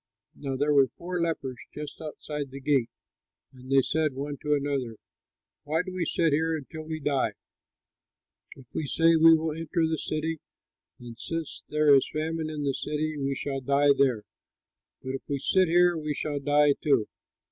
Now 0.35 0.55
there 0.55 0.73
were 0.73 0.87
four 0.87 1.21
lepers 1.21 1.59
just 1.75 2.01
outside 2.01 2.49
the 2.49 2.59
gate; 2.59 2.89
and 3.53 3.71
they 3.71 3.83
said 3.83 4.15
one 4.15 4.35
to 4.41 4.55
another, 4.55 4.97
"Why 5.63 5.83
do 5.85 5.93
we 5.93 6.05
sit 6.05 6.33
here 6.33 6.57
until 6.57 6.81
we 6.87 6.99
die? 6.99 7.33
If 8.55 8.73
we 8.73 8.87
say, 8.87 9.15
'We 9.15 9.35
will 9.35 9.51
enter 9.51 9.87
the 9.87 9.99
city,' 9.99 10.41
then, 10.99 11.17
since 11.19 11.61
there 11.69 11.93
is 11.93 12.09
famine 12.11 12.49
in 12.49 12.63
the 12.63 12.73
city, 12.73 13.15
we 13.19 13.35
shall 13.35 13.61
die 13.61 13.93
there; 13.95 14.23
but 15.03 15.13
if 15.13 15.21
we 15.29 15.37
sit 15.37 15.67
here, 15.67 15.95
we 15.95 16.15
shall 16.15 16.39
die 16.39 16.73
too. 16.81 17.07